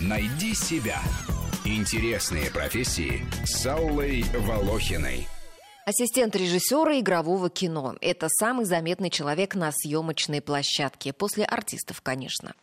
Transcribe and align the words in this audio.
Найди 0.00 0.54
себя. 0.54 1.00
Интересные 1.64 2.50
профессии 2.50 3.26
с 3.44 3.66
Аллой 3.66 4.24
Волохиной. 4.34 5.28
Ассистент 5.84 6.36
режиссера 6.36 6.98
игрового 6.98 7.50
кино– 7.50 7.96
это 8.00 8.28
самый 8.28 8.64
заметный 8.64 9.10
человек 9.10 9.54
на 9.54 9.70
съемочной 9.72 10.40
площадке, 10.40 11.12
после 11.12 11.44
артистов, 11.44 12.00
конечно. 12.00 12.54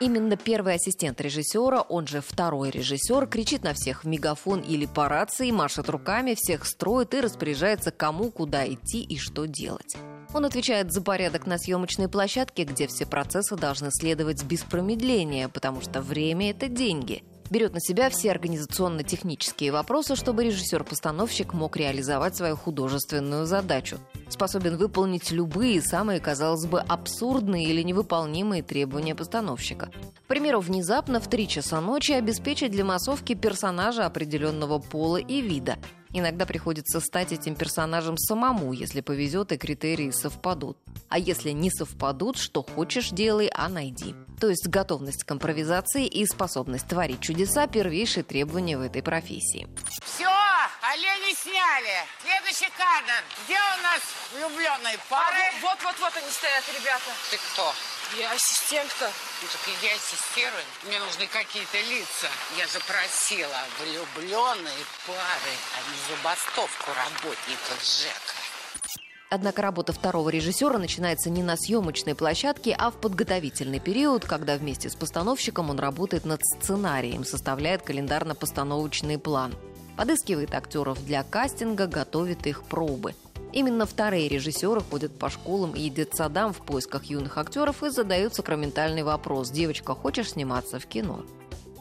Именно 0.00 0.36
первый 0.36 0.74
ассистент 0.74 1.20
режиссера, 1.20 1.82
он 1.82 2.08
же 2.08 2.20
второй 2.20 2.70
режиссер, 2.70 3.26
кричит 3.28 3.62
на 3.62 3.72
всех 3.74 4.02
в 4.02 4.08
мегафон 4.08 4.60
или 4.60 4.86
по 4.86 5.08
рации, 5.08 5.52
машет 5.52 5.88
руками, 5.88 6.34
всех 6.36 6.66
строит 6.66 7.14
и 7.14 7.20
распоряжается, 7.20 7.92
кому 7.92 8.32
куда 8.32 8.66
идти 8.66 9.02
и 9.02 9.16
что 9.18 9.46
делать. 9.46 9.96
Он 10.34 10.44
отвечает 10.44 10.92
за 10.92 11.02
порядок 11.02 11.46
на 11.46 11.58
съемочной 11.58 12.08
площадке, 12.08 12.64
где 12.64 12.86
все 12.86 13.06
процессы 13.06 13.56
должны 13.56 13.88
следовать 13.90 14.44
без 14.44 14.62
промедления, 14.62 15.48
потому 15.48 15.80
что 15.80 16.00
время– 16.00 16.50
это 16.52 16.68
деньги– 16.68 17.22
берет 17.52 17.74
на 17.74 17.80
себя 17.80 18.10
все 18.10 18.30
организационно-технические 18.30 19.70
вопросы, 19.70 20.16
чтобы 20.16 20.44
режиссер-постановщик 20.44 21.52
мог 21.52 21.76
реализовать 21.76 22.34
свою 22.34 22.56
художественную 22.56 23.46
задачу. 23.46 23.98
Способен 24.28 24.78
выполнить 24.78 25.30
любые, 25.30 25.82
самые, 25.82 26.18
казалось 26.18 26.66
бы, 26.66 26.80
абсурдные 26.80 27.66
или 27.66 27.82
невыполнимые 27.82 28.62
требования 28.62 29.14
постановщика. 29.14 29.90
К 30.24 30.28
примеру, 30.28 30.60
внезапно 30.60 31.20
в 31.20 31.28
3 31.28 31.46
часа 31.46 31.80
ночи 31.80 32.12
обеспечить 32.12 32.72
для 32.72 32.84
массовки 32.84 33.34
персонажа 33.34 34.06
определенного 34.06 34.78
пола 34.78 35.18
и 35.18 35.42
вида– 35.42 35.76
Иногда 36.14 36.44
приходится 36.44 37.00
стать 37.00 37.32
этим 37.32 37.54
персонажем 37.54 38.18
самому, 38.18 38.72
если 38.72 39.00
повезет 39.00 39.52
и 39.52 39.56
критерии 39.56 40.10
совпадут. 40.10 40.76
А 41.08 41.18
если 41.18 41.50
не 41.50 41.70
совпадут, 41.70 42.36
что 42.36 42.62
хочешь 42.62 43.10
делай, 43.10 43.50
а 43.54 43.68
найди. 43.68 44.14
То 44.40 44.48
есть 44.48 44.66
готовность 44.68 45.24
к 45.24 45.32
импровизации 45.32 46.06
и 46.06 46.26
способность 46.26 46.86
творить 46.88 47.20
чудеса– 47.20 47.66
первейшие 47.68 48.24
требования 48.24 48.76
в 48.76 48.82
этой 48.82 49.02
профессии. 49.02 49.68
Все, 50.04 50.28
олени 50.82 51.34
сняли. 51.34 52.04
Следующий 52.22 52.70
кадр. 52.76 53.24
Где 53.44 53.54
у 53.54 53.82
нас 53.82 54.00
влюбленные 54.34 54.98
пары? 55.08 55.36
А, 55.36 55.60
Вот-вот-вот 55.62 56.12
они 56.16 56.30
стоят, 56.30 56.64
ребята. 56.78 57.10
Ты 57.30 57.38
кто? 57.52 57.72
Я 58.18 58.32
ассистентка. 58.32 59.10
Ну 59.40 59.48
так 59.48 59.62
иди 59.72 59.88
ассистируй. 59.88 60.64
Мне 60.84 60.98
нужны 61.00 61.26
какие-то 61.28 61.78
лица. 61.80 62.28
Я 62.58 62.66
же 62.66 62.78
просила 62.84 63.56
влюбленные 63.80 64.84
пары, 65.06 65.54
а 65.72 65.78
не 65.88 65.96
забастовку 66.16 66.90
работников 66.92 67.80
ЖЭКа. 67.80 68.42
Однако 69.30 69.62
работа 69.62 69.94
второго 69.94 70.28
режиссера 70.28 70.78
начинается 70.78 71.30
не 71.30 71.42
на 71.42 71.56
съемочной 71.56 72.14
площадке, 72.14 72.76
а 72.78 72.90
в 72.90 73.00
подготовительный 73.00 73.80
период, 73.80 74.26
когда 74.26 74.58
вместе 74.58 74.90
с 74.90 74.94
постановщиком 74.94 75.70
он 75.70 75.78
работает 75.78 76.26
над 76.26 76.42
сценарием, 76.44 77.24
составляет 77.24 77.80
календарно-постановочный 77.80 79.18
план. 79.18 79.54
Подыскивает 79.96 80.54
актеров 80.54 81.02
для 81.06 81.22
кастинга, 81.22 81.86
готовит 81.86 82.46
их 82.46 82.64
пробы. 82.64 83.14
Именно 83.52 83.84
вторые 83.84 84.28
режиссеры 84.28 84.80
ходят 84.80 85.18
по 85.18 85.28
школам 85.28 85.72
и 85.72 85.90
детсадам 85.90 86.52
в 86.52 86.58
поисках 86.58 87.04
юных 87.04 87.36
актеров 87.36 87.82
и 87.82 87.90
задают 87.90 88.34
сакраментальный 88.34 89.02
вопрос 89.02 89.50
«Девочка, 89.50 89.94
хочешь 89.94 90.30
сниматься 90.30 90.78
в 90.78 90.86
кино?». 90.86 91.22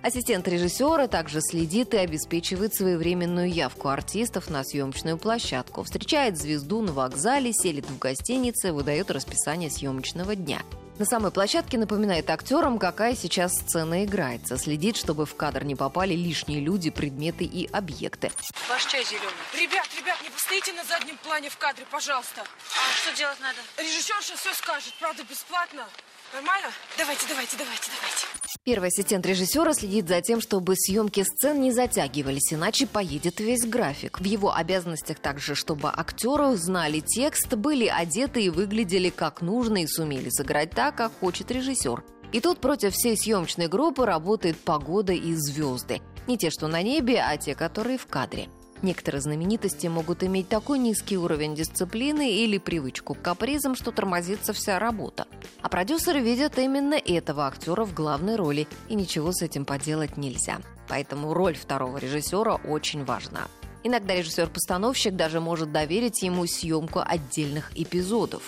Ассистент 0.00 0.46
режиссера 0.46 1.08
также 1.08 1.40
следит 1.40 1.92
и 1.92 1.98
обеспечивает 1.98 2.72
своевременную 2.72 3.52
явку 3.52 3.88
артистов 3.88 4.48
на 4.48 4.62
съемочную 4.62 5.18
площадку, 5.18 5.82
встречает 5.82 6.38
звезду 6.38 6.80
на 6.80 6.92
вокзале, 6.92 7.52
селит 7.52 7.90
в 7.90 7.98
гостинице, 7.98 8.72
выдает 8.72 9.10
расписание 9.10 9.70
съемочного 9.70 10.36
дня. 10.36 10.62
На 10.98 11.04
самой 11.04 11.30
площадке 11.30 11.78
напоминает 11.78 12.28
актерам, 12.28 12.76
какая 12.76 13.14
сейчас 13.14 13.52
сцена 13.54 14.04
играется, 14.04 14.58
следит, 14.58 14.96
чтобы 14.96 15.26
в 15.26 15.36
кадр 15.36 15.62
не 15.62 15.76
попали 15.76 16.12
лишние 16.14 16.58
люди, 16.58 16.90
предметы 16.90 17.44
и 17.44 17.70
объекты. 17.70 18.32
Ваш 18.68 18.84
чай 18.86 19.04
зеленый. 19.04 19.30
Ребят, 19.54 19.86
ребят, 19.96 20.16
не 20.24 20.30
постоите 20.30 20.72
на 20.72 20.82
заднем 20.82 21.16
плане 21.18 21.50
в 21.50 21.56
кадре, 21.56 21.86
пожалуйста. 21.88 22.42
А 22.42 22.96
что 22.96 23.16
делать 23.16 23.38
надо? 23.40 23.58
Режиссерша 23.76 24.36
все 24.36 24.52
скажет, 24.54 24.92
правда, 24.98 25.22
бесплатно. 25.22 25.86
Нормально? 26.32 26.68
Давайте, 26.98 27.26
давайте, 27.28 27.56
давайте, 27.56 27.90
давайте. 27.96 28.26
Первый 28.64 28.88
ассистент 28.88 29.24
режиссера 29.24 29.72
следит 29.72 30.08
за 30.08 30.20
тем, 30.20 30.42
чтобы 30.42 30.74
съемки 30.76 31.22
сцен 31.22 31.60
не 31.60 31.72
затягивались, 31.72 32.52
иначе 32.52 32.86
поедет 32.86 33.40
весь 33.40 33.64
график. 33.64 34.20
В 34.20 34.24
его 34.24 34.54
обязанностях 34.54 35.20
также, 35.20 35.54
чтобы 35.54 35.88
актеры 35.88 36.54
знали 36.56 37.00
текст, 37.00 37.54
были 37.54 37.86
одеты 37.86 38.42
и 38.42 38.50
выглядели 38.50 39.08
как 39.08 39.40
нужно 39.40 39.82
и 39.82 39.86
сумели 39.86 40.28
сыграть 40.28 40.72
так, 40.72 40.96
как 40.96 41.12
хочет 41.18 41.50
режиссер. 41.50 42.04
И 42.32 42.40
тут 42.40 42.60
против 42.60 42.92
всей 42.92 43.16
съемочной 43.16 43.68
группы 43.68 44.04
работает 44.04 44.58
погода 44.58 45.14
и 45.14 45.34
звезды. 45.34 46.02
Не 46.26 46.36
те, 46.36 46.50
что 46.50 46.68
на 46.68 46.82
небе, 46.82 47.22
а 47.26 47.38
те, 47.38 47.54
которые 47.54 47.96
в 47.96 48.06
кадре. 48.06 48.48
Некоторые 48.82 49.20
знаменитости 49.20 49.86
могут 49.88 50.22
иметь 50.22 50.48
такой 50.48 50.78
низкий 50.78 51.18
уровень 51.18 51.54
дисциплины 51.54 52.30
или 52.30 52.58
привычку 52.58 53.14
к 53.14 53.22
капризам, 53.22 53.74
что 53.74 53.90
тормозится 53.90 54.52
вся 54.52 54.78
работа. 54.78 55.26
А 55.62 55.68
продюсеры 55.68 56.20
видят 56.20 56.58
именно 56.58 56.94
этого 56.94 57.46
актера 57.46 57.84
в 57.84 57.92
главной 57.92 58.36
роли, 58.36 58.68
и 58.88 58.94
ничего 58.94 59.32
с 59.32 59.42
этим 59.42 59.64
поделать 59.64 60.16
нельзя. 60.16 60.60
Поэтому 60.88 61.34
роль 61.34 61.56
второго 61.56 61.98
режиссера 61.98 62.54
очень 62.54 63.04
важна. 63.04 63.48
Иногда 63.82 64.14
режиссер-постановщик 64.14 65.14
даже 65.14 65.40
может 65.40 65.72
доверить 65.72 66.22
ему 66.22 66.46
съемку 66.46 67.00
отдельных 67.04 67.70
эпизодов. 67.76 68.42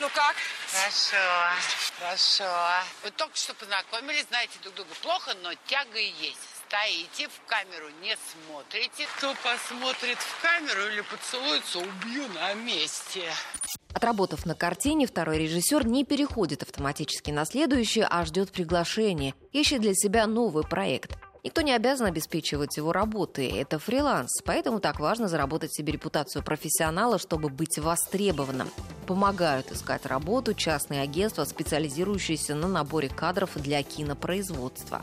Ну 0.00 0.08
как? 0.14 0.36
Хорошо, 0.70 1.16
хорошо. 1.98 2.44
Вы 3.02 3.10
только 3.10 3.36
что 3.36 3.54
познакомились, 3.54 4.26
знаете 4.28 4.52
друг 4.62 4.74
друга 4.74 4.90
плохо, 5.02 5.34
но 5.42 5.52
тяга 5.66 5.98
и 5.98 6.12
есть. 6.20 6.55
Стоите, 6.68 7.28
в 7.28 7.48
камеру 7.48 7.86
не 8.02 8.16
смотрите. 8.16 9.06
Кто 9.16 9.34
посмотрит 9.34 10.18
в 10.18 10.42
камеру 10.42 10.88
или 10.92 11.00
поцелуется, 11.02 11.78
убью 11.78 12.26
на 12.34 12.54
месте. 12.54 13.22
Отработав 13.94 14.44
на 14.46 14.54
картине, 14.54 15.06
второй 15.06 15.38
режиссер 15.38 15.86
не 15.86 16.04
переходит 16.04 16.62
автоматически 16.62 17.30
на 17.30 17.44
следующее, 17.44 18.06
а 18.10 18.24
ждет 18.24 18.50
приглашения, 18.50 19.34
ищет 19.52 19.80
для 19.80 19.94
себя 19.94 20.26
новый 20.26 20.64
проект. 20.64 21.16
Никто 21.44 21.60
не 21.60 21.72
обязан 21.72 22.06
обеспечивать 22.06 22.76
его 22.76 22.92
работы, 22.92 23.48
это 23.48 23.78
фриланс, 23.78 24.42
поэтому 24.44 24.80
так 24.80 24.98
важно 24.98 25.28
заработать 25.28 25.72
себе 25.72 25.92
репутацию 25.92 26.44
профессионала, 26.44 27.20
чтобы 27.20 27.48
быть 27.48 27.78
востребованным. 27.78 28.68
Помогают 29.06 29.70
искать 29.70 30.04
работу 30.04 30.52
частные 30.52 31.02
агентства, 31.02 31.44
специализирующиеся 31.44 32.56
на 32.56 32.66
наборе 32.66 33.08
кадров 33.08 33.50
для 33.54 33.84
кинопроизводства. 33.84 35.00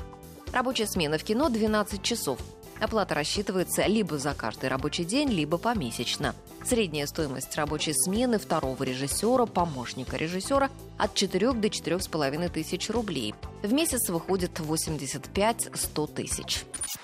Рабочая 0.54 0.86
смена 0.86 1.18
в 1.18 1.24
кино 1.24 1.50
12 1.50 2.04
часов. 2.04 2.38
Оплата 2.80 3.16
рассчитывается 3.16 3.88
либо 3.88 4.20
за 4.20 4.36
каждый 4.36 4.70
рабочий 4.70 5.04
день, 5.04 5.30
либо 5.30 5.58
помесячно. 5.58 6.36
Средняя 6.64 7.08
стоимость 7.08 7.56
рабочей 7.56 7.94
смены 7.94 8.38
второго 8.38 8.84
режиссера, 8.84 9.48
помощника 9.48 10.16
режиссера 10.16 10.70
от 11.00 11.16
4 11.16 11.54
до 11.54 11.68
4,5 11.70 12.50
тысяч 12.50 12.90
рублей. 12.92 13.34
В 13.64 13.74
месяц 13.74 14.10
выходит 14.10 14.60
85-100 14.60 16.14
тысяч. 16.14 16.64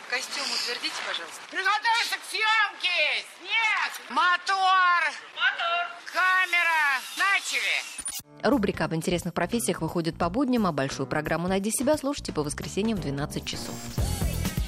Костюм 0.10 0.46
утвердите, 0.54 1.02
пожалуйста. 1.08 1.42
Приготовиться 1.50 2.18
к 2.22 2.26
съемке! 2.30 3.26
Снег! 3.40 4.12
Мотор! 4.12 5.02
Мотор! 5.36 5.86
Камера! 6.14 7.02
Начали! 7.18 8.29
Рубрика 8.44 8.86
об 8.86 8.96
интересных 8.96 9.34
профессиях 9.34 9.82
выходит 9.82 10.16
по 10.16 10.30
будням, 10.30 10.66
а 10.66 10.72
большую 10.72 11.08
программу 11.08 11.48
«Найди 11.48 11.72
себя» 11.72 11.98
слушайте 11.98 12.32
по 12.32 12.44
воскресеньям 12.44 12.98
в 12.98 13.02
12 13.02 13.46
часов. 13.46 13.76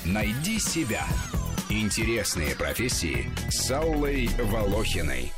Найди 0.05 0.59
себя. 0.59 1.05
Интересные 1.69 2.55
профессии 2.55 3.31
с 3.49 3.71
Аллой 3.71 4.29
Волохиной. 4.51 5.31